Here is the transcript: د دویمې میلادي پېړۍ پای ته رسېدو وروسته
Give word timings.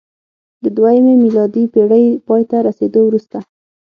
د 0.63 0.65
دویمې 0.77 1.13
میلادي 1.23 1.63
پېړۍ 1.73 2.05
پای 2.27 2.43
ته 2.49 2.57
رسېدو 2.67 2.99
وروسته 3.05 3.37